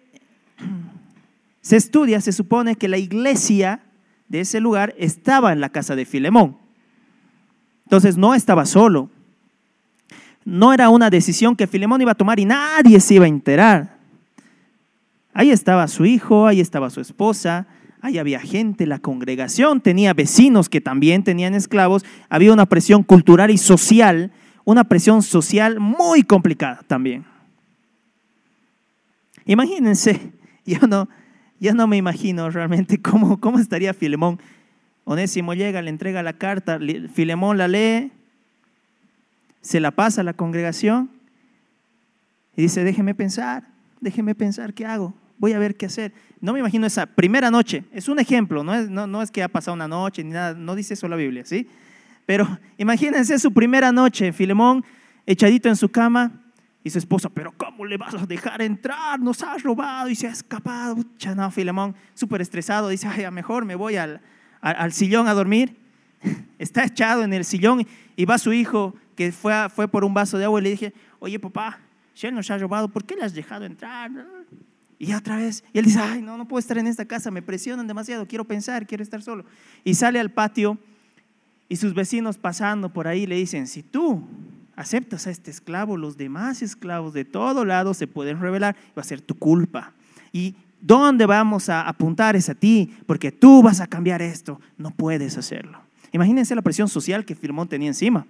[1.59, 3.81] se estudia, se supone que la iglesia
[4.29, 6.55] de ese lugar estaba en la casa de Filemón.
[7.83, 9.09] Entonces no estaba solo.
[10.45, 13.97] No era una decisión que Filemón iba a tomar y nadie se iba a enterar.
[15.33, 17.67] Ahí estaba su hijo, ahí estaba su esposa,
[18.01, 23.49] ahí había gente, la congregación tenía vecinos que también tenían esclavos, había una presión cultural
[23.49, 24.31] y social,
[24.65, 27.25] una presión social muy complicada también.
[29.45, 30.33] Imagínense,
[30.65, 31.09] yo no,
[31.59, 34.39] no me imagino realmente cómo, cómo estaría Filemón.
[35.05, 36.79] Onésimo llega, le entrega la carta,
[37.13, 38.11] Filemón la lee,
[39.63, 41.09] se la pasa a la congregación
[42.55, 43.63] y dice, déjeme pensar,
[44.01, 46.13] déjeme pensar qué hago, voy a ver qué hacer.
[46.41, 49.47] No me imagino esa primera noche, es un ejemplo, no es, no, es que ha
[49.47, 51.67] pasado una noche ni nada, no dice eso la Biblia, ¿sí?
[52.25, 54.85] Pero imagínense su primera noche, Filemón
[55.25, 56.31] echadito en su cama
[56.83, 59.17] y su esposa, pero ¿cómo le vas a dejar entrar?
[59.17, 60.97] Nos has robado y se ha escapado.
[60.97, 64.19] Pucha, no, Filemón, súper estresado, dice, ay, mejor me voy al,
[64.59, 65.77] al sillón a dormir.
[66.59, 70.37] Está echado en el sillón y va su hijo que fue, fue por un vaso
[70.37, 71.79] de agua y le dije, oye papá,
[72.15, 74.11] Shell nos ha robado, ¿por qué le has dejado entrar?
[74.99, 77.41] Y otra vez, y él dice, ay, no, no puedo estar en esta casa, me
[77.41, 79.45] presionan demasiado, quiero pensar, quiero estar solo.
[79.83, 80.77] Y sale al patio
[81.67, 84.23] y sus vecinos pasando por ahí le dicen, si tú
[84.75, 89.05] aceptas a este esclavo, los demás esclavos de todo lado se pueden revelar, va a
[89.05, 89.93] ser tu culpa.
[90.31, 94.91] Y dónde vamos a apuntar es a ti, porque tú vas a cambiar esto, no
[94.91, 95.79] puedes hacerlo.
[96.11, 98.25] Imagínense la presión social que Firmón tenía encima.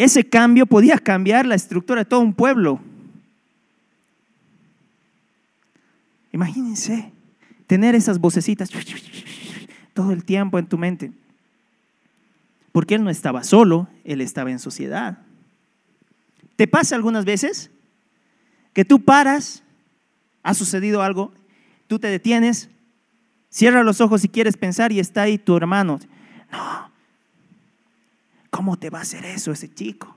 [0.00, 2.80] Ese cambio podía cambiar la estructura de todo un pueblo.
[6.32, 7.12] Imagínense
[7.66, 8.70] tener esas vocecitas
[9.92, 11.12] todo el tiempo en tu mente.
[12.72, 15.18] Porque él no estaba solo, él estaba en sociedad.
[16.56, 17.70] ¿Te pasa algunas veces
[18.72, 19.62] que tú paras,
[20.42, 21.30] ha sucedido algo,
[21.88, 22.70] tú te detienes,
[23.50, 26.00] cierras los ojos si quieres pensar y está ahí tu hermano?
[26.50, 26.89] No,
[28.50, 30.16] ¿Cómo te va a hacer eso ese chico?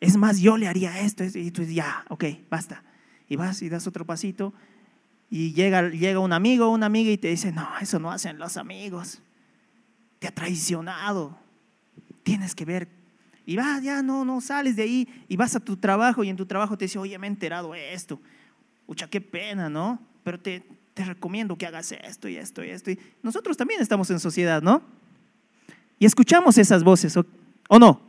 [0.00, 1.24] Es más, yo le haría esto.
[1.24, 2.82] Y tú dices, ya, ok, basta.
[3.28, 4.52] Y vas y das otro pasito.
[5.30, 8.38] Y llega, llega un amigo o una amiga y te dice, no, eso no hacen
[8.38, 9.20] los amigos.
[10.18, 11.38] Te ha traicionado.
[12.22, 12.88] Tienes que ver.
[13.46, 16.36] Y vas, ya no, no sales de ahí y vas a tu trabajo y en
[16.36, 18.20] tu trabajo te dice, oye, me he enterado esto.
[18.86, 20.00] Ucha, qué pena, ¿no?
[20.22, 22.90] Pero te, te recomiendo que hagas esto y esto y esto.
[22.90, 24.82] Y nosotros también estamos en sociedad, ¿no?
[26.02, 28.00] Y escuchamos esas voces, ¿o, no?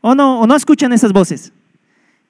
[0.00, 0.40] ¿O no?
[0.40, 1.52] ¿O no escuchan esas voces?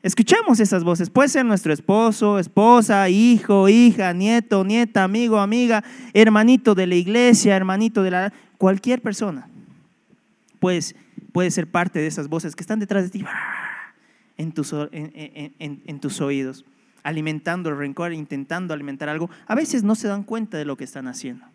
[0.02, 1.10] Escuchamos esas voces.
[1.10, 7.54] Puede ser nuestro esposo, esposa, hijo, hija, nieto, nieta, amigo, amiga, hermanito de la iglesia,
[7.54, 8.32] hermanito de la...
[8.58, 9.46] Cualquier persona.
[10.58, 10.96] Pues
[11.30, 13.24] puede ser parte de esas voces que están detrás de ti
[14.37, 16.64] en tus, en tus oídos,
[17.04, 19.30] alimentando el rencor, intentando alimentar algo.
[19.46, 21.54] A veces no se dan cuenta de lo que están haciendo.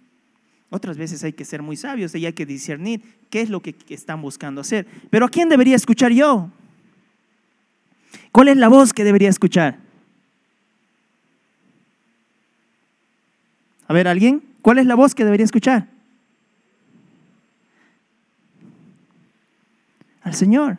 [0.69, 3.75] Otras veces hay que ser muy sabios y hay que discernir qué es lo que
[3.89, 4.86] están buscando hacer.
[5.10, 6.49] Pero ¿a quién debería escuchar yo?
[8.32, 9.79] ¿Cuál es la voz que debería escuchar?
[13.88, 14.43] A ver, ¿alguien?
[14.62, 15.88] ¿Cuál es la voz que debería escuchar?
[20.21, 20.77] Al Señor.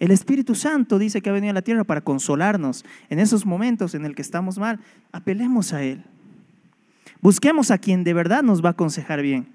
[0.00, 3.94] El Espíritu Santo dice que ha venido a la tierra para consolarnos en esos momentos
[3.94, 4.80] en el que estamos mal.
[5.12, 6.02] Apelemos a Él.
[7.22, 9.46] Busquemos a quien de verdad nos va a aconsejar bien.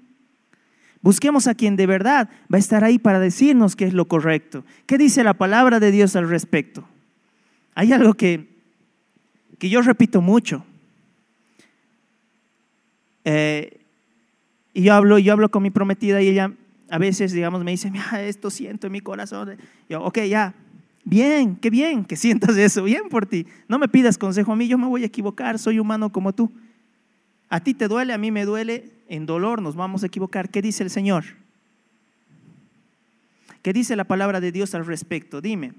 [1.02, 4.64] Busquemos a quien de verdad va a estar ahí para decirnos qué es lo correcto.
[4.86, 6.86] ¿Qué dice la palabra de Dios al respecto?
[7.74, 8.48] Hay algo que,
[9.58, 10.64] que yo repito mucho.
[13.24, 13.80] Eh,
[14.72, 16.52] y yo hablo, yo hablo con mi prometida y ella
[16.88, 19.56] a veces, digamos, me dice, mira, esto siento en mi corazón.
[19.88, 20.54] yo, ok, ya,
[21.04, 23.46] bien, qué bien que sientas eso, bien por ti.
[23.68, 26.50] No me pidas consejo a mí, yo me voy a equivocar, soy humano como tú.
[27.48, 30.50] A ti te duele, a mí me duele, en dolor nos vamos a equivocar.
[30.50, 31.24] ¿Qué dice el Señor?
[33.62, 35.40] ¿Qué dice la palabra de Dios al respecto?
[35.40, 35.74] Dime.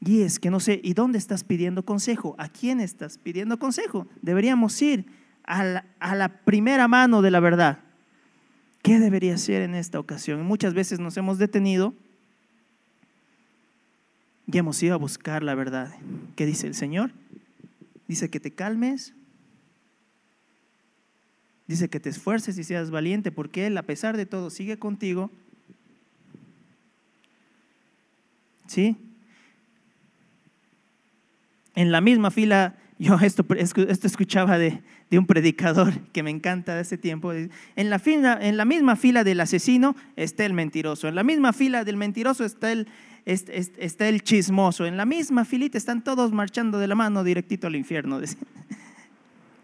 [0.00, 2.34] Y es que no sé, ¿y dónde estás pidiendo consejo?
[2.38, 4.06] ¿A quién estás pidiendo consejo?
[4.20, 5.06] Deberíamos ir
[5.44, 7.78] a la, primera mano de la verdad.
[8.82, 10.42] ¿Qué debería ser en esta ocasión?
[10.44, 11.94] Muchas veces nos hemos detenido
[14.46, 15.94] y hemos ido a buscar la verdad.
[16.36, 17.10] ¿Qué dice el Señor?
[18.06, 19.14] Dice que te calmes,
[21.66, 25.30] Dice que te esfuerces y seas valiente porque Él, a pesar de todo, sigue contigo.
[28.66, 28.96] ¿Sí?
[31.74, 36.82] En la misma fila, yo esto, esto escuchaba de, un predicador que me encanta de
[36.82, 37.32] ese tiempo.
[37.32, 41.06] En la, fila, en la misma fila del asesino está el mentiroso.
[41.06, 42.88] En la misma fila del mentiroso está el,
[43.24, 44.86] está el chismoso.
[44.86, 48.20] En la misma filita están todos marchando de la mano directito al infierno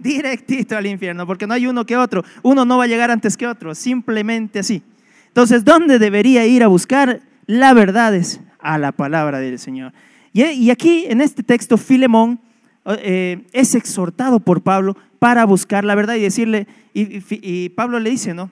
[0.01, 2.25] directito al infierno, porque no hay uno que otro.
[2.43, 4.83] Uno no va a llegar antes que otro, simplemente así.
[5.29, 8.15] Entonces, ¿dónde debería ir a buscar la verdad?
[8.15, 9.93] Es a la palabra del Señor.
[10.33, 12.41] Y, aquí, en este texto, Filemón
[12.85, 18.35] eh, es exhortado por Pablo para buscar la verdad y decirle, y, Pablo le dice,
[18.35, 18.51] ¿no?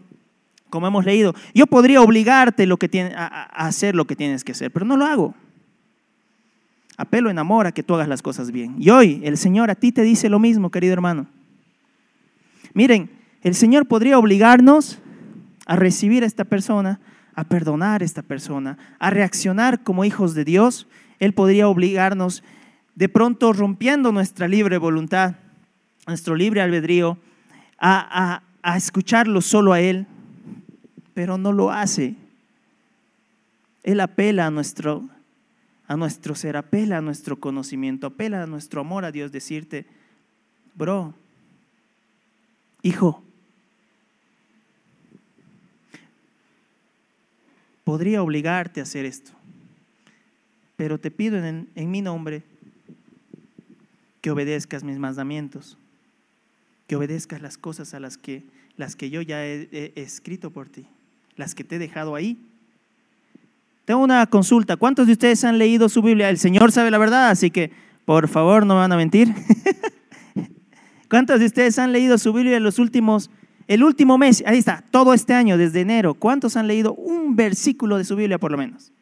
[0.71, 2.69] Como hemos leído, yo podría obligarte
[3.17, 5.35] a, a hacer lo que tienes que hacer, pero no lo hago.
[6.97, 8.75] Apelo en amor a que tú hagas las cosas bien.
[8.79, 11.27] Y hoy el Señor a ti te dice lo mismo, querido hermano.
[12.75, 13.11] Miren,
[13.43, 14.99] el Señor podría obligarnos
[15.67, 17.01] a recibir a esta persona,
[17.35, 20.89] a perdonar a esta persona, a reaccionar como hijos de Dios.
[21.21, 22.43] Él podría obligarnos
[22.95, 25.37] de pronto rompiendo nuestra libre voluntad,
[26.07, 27.19] nuestro libre albedrío,
[27.79, 28.43] a,
[28.77, 30.07] escucharlo solo a Él,
[31.15, 32.17] pero no lo hace.
[33.85, 35.09] Él apela a nuestro,
[35.87, 39.87] a nuestro ser, apela a nuestro conocimiento, apela a nuestro amor a Dios, decirte,
[40.75, 41.15] bro,
[42.83, 43.23] hijo,
[47.85, 49.33] podría obligarte a hacer esto,
[50.77, 52.43] pero te pido en, mi nombre
[54.21, 55.79] que obedezcas mis mandamientos,
[56.87, 58.45] que obedezcas las cosas a las que,
[58.77, 60.87] las que yo ya he, escrito por ti,
[61.37, 62.39] las que te he dejado ahí.
[63.87, 64.77] Tengo una consulta.
[64.77, 66.29] ¿Cuántos de ustedes han leído su Biblia?
[66.29, 67.73] El Señor sabe la verdad, así que
[68.05, 69.35] por favor no van a mentir.
[71.09, 73.31] ¿Cuántos de ustedes han leído su Biblia en los últimos,
[73.67, 74.43] el último mes?
[74.47, 76.15] Ahí está, todo este año, desde enero.
[76.15, 78.93] ¿Cuántos han leído un versículo de su Biblia por lo menos?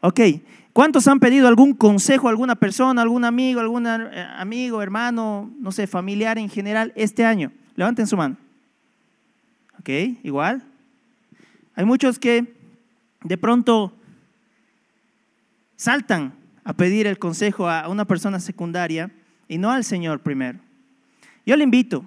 [0.00, 0.20] Ok.
[0.72, 5.72] ¿Cuántos han pedido algún consejo a alguna persona, algún amigo, algún eh, amigo, hermano, no
[5.72, 7.50] sé, familiar en general este año?
[7.76, 8.36] Levanten su mano.
[9.80, 9.88] Ok,
[10.22, 10.62] igual.
[11.76, 12.54] Hay muchos que
[13.22, 13.92] de pronto
[15.76, 19.10] saltan a pedir el consejo a una persona secundaria
[19.48, 20.58] y no al Señor primero.
[21.44, 22.04] Yo le invito,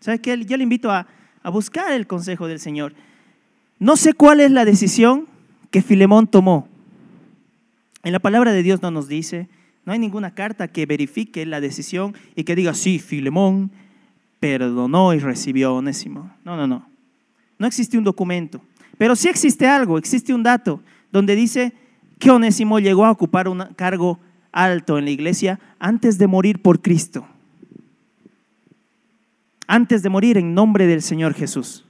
[0.00, 0.44] ¿sabe qué?
[0.44, 1.06] Yo le invito a,
[1.42, 2.94] a buscar el consejo del Señor.
[3.78, 5.26] No sé cuál es la decisión
[5.70, 6.68] que Filemón tomó.
[8.04, 9.48] En la palabra de Dios no nos dice,
[9.84, 13.70] no hay ninguna carta que verifique la decisión y que diga, sí, Filemón
[14.38, 16.30] perdonó y recibió a Onésimo.
[16.44, 16.86] No, no, no.
[17.58, 18.60] No existe un documento.
[18.98, 21.72] Pero sí existe algo, existe un dato donde dice
[22.18, 24.18] que Onésimo llegó a ocupar un cargo
[24.52, 27.26] alto en la iglesia antes de morir por Cristo.
[29.66, 31.84] Antes de morir en nombre del Señor Jesús.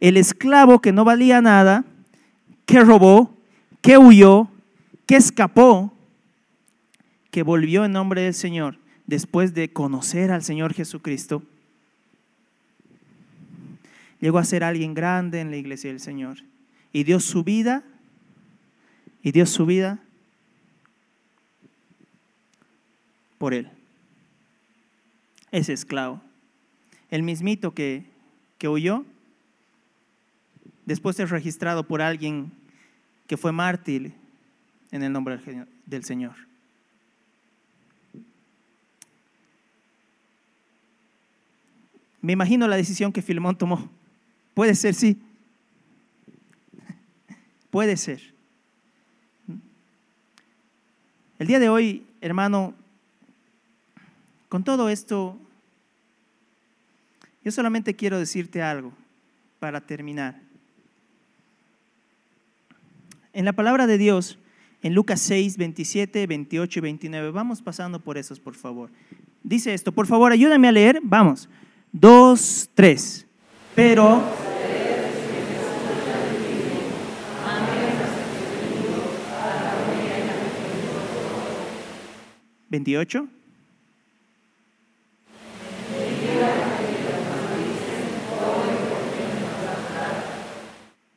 [0.00, 1.84] El esclavo que no valía nada,
[2.64, 3.34] que robó,
[3.82, 4.48] que huyó,
[5.06, 5.92] que escapó,
[7.30, 11.42] que volvió en nombre del Señor después de conocer al Señor Jesucristo,
[14.20, 16.38] llegó a ser alguien grande en la iglesia del Señor
[16.92, 17.84] y dio su vida
[19.22, 20.00] y dio su vida
[23.38, 23.70] por Él.
[25.52, 26.20] ese esclavo.
[27.10, 28.04] El mismito que,
[28.58, 29.04] que huyó,
[30.84, 32.52] después es registrado por alguien
[33.26, 34.12] que fue mártir
[34.90, 35.38] en el nombre
[35.86, 36.34] del Señor.
[42.20, 43.88] Me imagino la decisión que Filemón tomó.
[44.52, 45.16] Puede ser, sí.
[47.70, 48.34] Puede ser.
[51.38, 52.74] El día de hoy, hermano,
[54.56, 55.38] con todo esto,
[57.44, 58.90] yo solamente quiero decirte algo
[59.60, 60.40] para terminar.
[63.34, 64.38] En la palabra de Dios,
[64.80, 68.88] en Lucas 6, 27, 28 y 29, vamos pasando por esos, por favor.
[69.42, 71.50] Dice esto, por favor, ayúdame a leer, vamos.
[71.92, 73.26] Dos, tres.
[73.74, 74.22] Pero...
[82.70, 83.28] ¿28?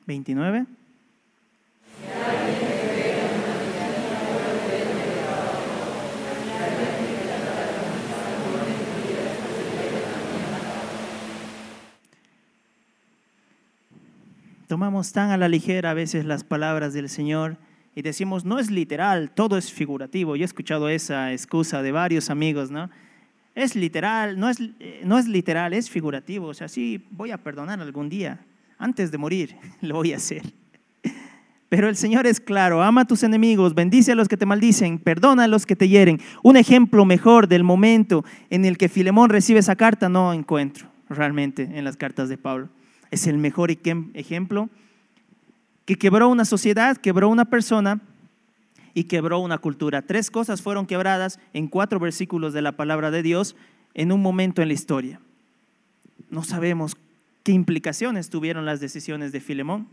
[0.09, 0.65] ¿29?
[14.67, 17.57] Tomamos tan a la ligera a veces las palabras del Señor
[17.95, 20.35] y decimos, no es literal, todo es figurativo.
[20.35, 22.89] Yo he escuchado esa excusa de varios amigos, ¿no?
[23.55, 26.47] Es literal, no es, eh, no es literal, es figurativo.
[26.47, 28.39] O sea, sí, voy a perdonar algún día.
[28.79, 30.41] Antes de morir, lo voy a hacer.
[31.69, 34.97] Pero el Señor es claro, ama a tus enemigos, bendice a los que te maldicen,
[34.97, 36.19] perdona a los que te hieren.
[36.41, 41.69] Un ejemplo mejor del momento en el que Filemón recibe esa carta no encuentro realmente
[41.75, 42.69] en las cartas de Pablo
[43.11, 44.69] es el mejor ejemplo,
[45.85, 47.99] que quebró una sociedad, quebró una persona
[48.93, 50.01] y quebró una cultura.
[50.03, 53.55] Tres cosas fueron quebradas en cuatro versículos de la palabra de Dios
[53.93, 55.19] en un momento en la historia.
[56.29, 56.95] No sabemos
[57.43, 59.87] qué implicaciones tuvieron las decisiones de Filemón.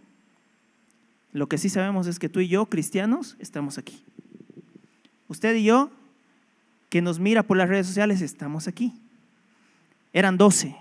[1.32, 4.02] Lo que sí sabemos es que tú y yo, cristianos, estamos aquí.
[5.28, 5.90] Usted y yo,
[6.88, 8.94] que nos mira por las redes sociales, estamos aquí.
[10.12, 10.76] Eran doce.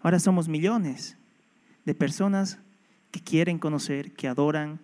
[0.00, 1.16] Ahora somos millones
[1.84, 2.58] de personas
[3.10, 4.80] que quieren conocer, que adoran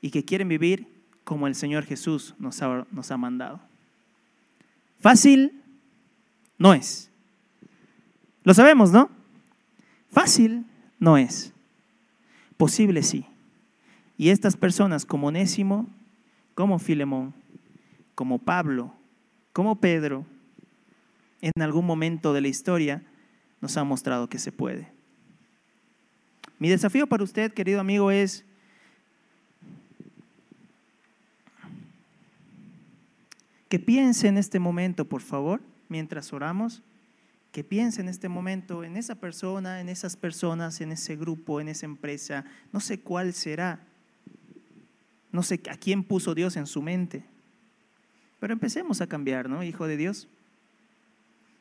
[0.00, 0.86] y que quieren vivir
[1.24, 3.60] como el Señor Jesús nos ha, nos ha mandado.
[5.00, 5.62] Fácil
[6.58, 7.07] no es.
[8.48, 9.10] Lo sabemos, ¿no?
[10.10, 10.64] Fácil
[10.98, 11.52] no es.
[12.56, 13.26] Posible sí.
[14.16, 15.86] Y estas personas como Nésimo,
[16.54, 17.34] como Filemón,
[18.14, 18.94] como Pablo,
[19.52, 20.24] como Pedro,
[21.42, 23.02] en algún momento de la historia
[23.60, 24.88] nos ha mostrado que se puede.
[26.58, 28.46] Mi desafío para usted, querido amigo, es
[33.68, 36.80] que piense en este momento, por favor, mientras oramos,
[37.58, 41.66] que piense en este momento en esa persona, en esas personas, en ese grupo, en
[41.66, 42.44] esa empresa.
[42.72, 43.80] No sé cuál será.
[45.32, 47.24] No sé a quién puso Dios en su mente.
[48.38, 50.28] Pero empecemos a cambiar, ¿no, Hijo de Dios?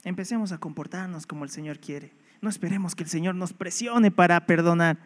[0.04, 2.12] Empecemos a comportarnos como el Señor quiere.
[2.42, 5.00] No esperemos que el Señor nos presione para perdonar.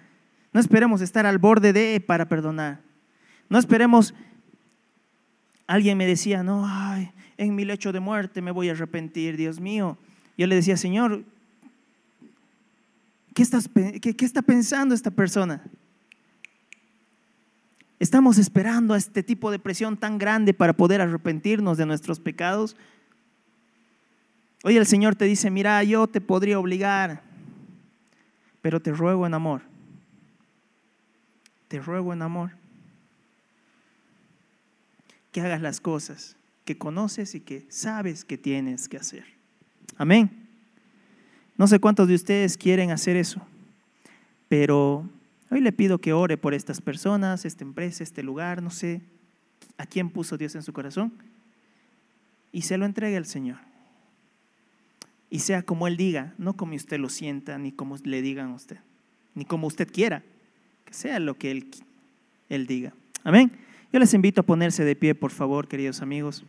[0.51, 2.81] No esperemos estar al borde de para perdonar.
[3.47, 4.13] No esperemos.
[5.67, 9.61] Alguien me decía, no, ay, en mi lecho de muerte me voy a arrepentir, Dios
[9.61, 9.97] mío.
[10.41, 11.23] Yo le decía, Señor,
[13.35, 13.69] ¿qué, estás,
[14.01, 15.61] qué, está pensando esta persona?
[17.99, 22.75] Estamos esperando a este tipo de presión tan grande para poder arrepentirnos de nuestros pecados.
[24.63, 27.21] Hoy el Señor te dice, mira, yo te podría obligar,
[28.63, 29.61] pero te ruego en amor.
[31.67, 32.49] Te ruego en amor
[35.31, 39.30] que hagas las cosas que conoces y que sabes que tienes que hacer.
[40.01, 40.31] Amén.
[41.55, 43.39] No sé cuántos de ustedes quieren hacer eso,
[44.49, 45.07] pero
[45.51, 49.01] hoy le pido que ore por estas personas, esta empresa, este lugar, no sé
[49.77, 51.13] a quién puso Dios en su corazón,
[52.51, 53.57] y se lo entregue al Señor
[55.29, 58.55] y sea como Él diga, no como usted lo sienta, ni como le digan a
[58.55, 58.77] usted,
[59.35, 60.23] ni como usted quiera,
[60.83, 61.67] que sea lo que Él,
[62.49, 62.91] él diga.
[63.23, 63.51] Amén.
[63.93, 66.43] Yo les invito a ponerse de pie, por favor, queridos amigos.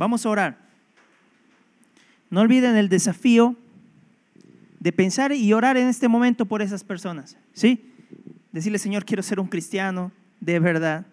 [0.00, 0.56] Vamos a orar.
[2.30, 3.54] No olviden el desafío
[4.78, 7.36] de pensar y orar en este momento por esas personas.
[7.52, 7.92] ¿Sí?
[8.50, 11.04] Decirle, Señor, quiero ser un cristiano de verdad.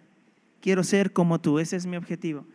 [0.62, 1.60] Quiero ser como tú.
[1.60, 2.46] Ese es mi objetivo.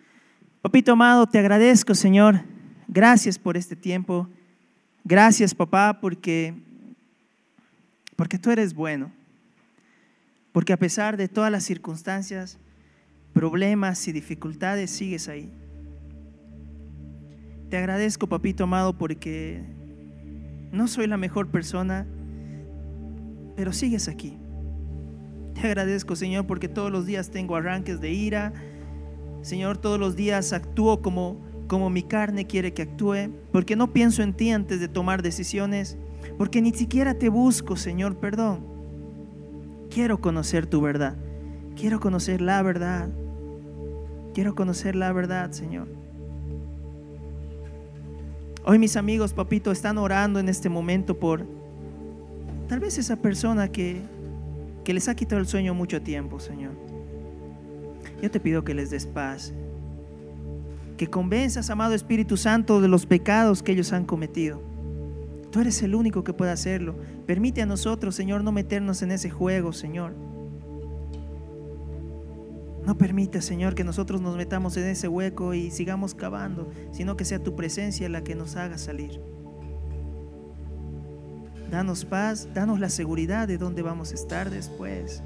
[0.62, 2.40] Papito amado, te agradezco, Señor.
[2.88, 4.26] Gracias por este tiempo.
[5.04, 6.54] Gracias, papá, porque,
[8.16, 9.12] porque tú eres bueno.
[10.52, 12.56] Porque a pesar de todas las circunstancias,
[13.34, 15.52] problemas y dificultades, sigues ahí.
[17.72, 19.62] Te agradezco, papito amado, porque
[20.72, 22.06] no soy la mejor persona,
[23.56, 24.36] pero sigues aquí.
[25.54, 28.52] Te agradezco, Señor, porque todos los días tengo arranques de ira.
[29.40, 34.22] Señor, todos los días actúo como, como mi carne quiere que actúe, porque no pienso
[34.22, 35.96] en ti antes de tomar decisiones,
[36.36, 38.66] porque ni siquiera te busco, Señor, perdón.
[39.88, 41.16] Quiero conocer tu verdad.
[41.74, 43.08] Quiero conocer la verdad.
[44.34, 46.02] Quiero conocer la verdad, Señor.
[48.64, 51.44] Hoy mis amigos, papito, están orando en este momento por
[52.68, 54.00] tal vez esa persona que,
[54.84, 56.70] que les ha quitado el sueño mucho tiempo, Señor.
[58.22, 59.52] Yo te pido que les des paz,
[60.96, 64.62] que convenzas, amado Espíritu Santo, de los pecados que ellos han cometido.
[65.50, 66.94] Tú eres el único que puede hacerlo.
[67.26, 70.14] Permite a nosotros, Señor, no meternos en ese juego, Señor.
[72.84, 77.24] No permite, Señor, que nosotros nos metamos en ese hueco y sigamos cavando, sino que
[77.24, 79.20] sea tu presencia la que nos haga salir.
[81.70, 85.22] Danos paz, danos la seguridad de dónde vamos a estar después.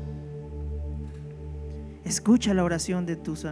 [2.04, 3.46] Escucha la oración de tus,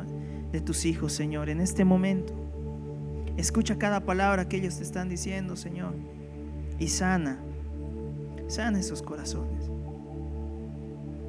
[0.52, 2.34] de tus hijos, Señor, en este momento.
[3.36, 5.94] Escucha cada palabra que ellos te están diciendo, Señor.
[6.78, 7.40] Y sana,
[8.48, 9.70] sana esos corazones.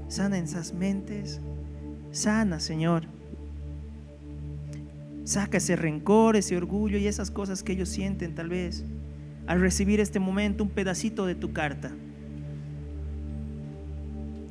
[0.07, 1.41] Sana esas mentes
[2.15, 3.03] Sana, Señor.
[5.25, 8.85] Saca ese rencor, ese orgullo y esas cosas que ellos sienten tal vez
[9.47, 11.91] al recibir este momento un pedacito de tu carta,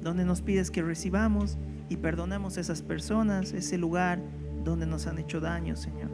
[0.03, 1.57] donde nos pides que recibamos
[1.89, 4.21] y perdonemos a esas personas, ese lugar
[4.63, 6.11] donde nos han hecho daño, Señor.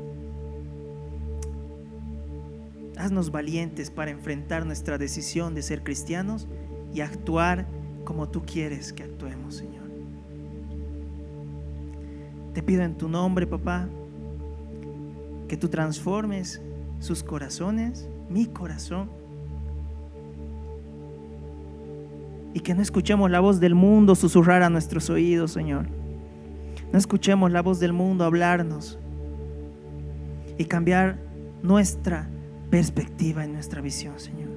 [2.96, 6.46] Haznos valientes para enfrentar nuestra decisión de ser cristianos
[6.94, 7.66] y actuar
[8.04, 9.89] como tú quieres que actuemos, Señor.
[12.54, 13.88] Te pido en tu nombre, papá,
[15.48, 16.60] que tú transformes
[16.98, 19.08] sus corazones, mi corazón,
[22.52, 25.86] y que no escuchemos la voz del mundo susurrar a nuestros oídos, Señor.
[26.92, 28.98] No escuchemos la voz del mundo hablarnos
[30.58, 31.18] y cambiar
[31.62, 32.28] nuestra
[32.68, 34.50] perspectiva y nuestra visión, Señor.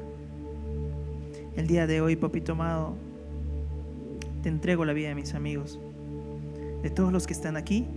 [1.55, 2.95] El día de hoy, papito amado,
[4.41, 5.79] te entrego la vida de mis amigos
[6.84, 7.88] de todos los que están aquí,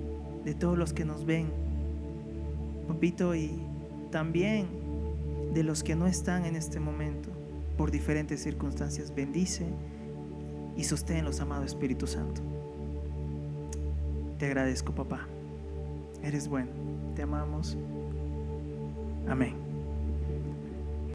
[0.44, 1.48] de todos los que nos ven,
[2.88, 3.50] papito, y
[4.10, 4.68] también
[5.52, 7.30] de los que no están en este momento
[7.76, 9.12] por diferentes circunstancias.
[9.14, 9.66] Bendice
[10.76, 12.40] y sostén los amados Espíritu Santo.
[14.38, 15.26] Te agradezco, papá.
[16.22, 16.70] Eres bueno.
[17.14, 17.76] Te amamos.
[19.28, 19.65] Amén.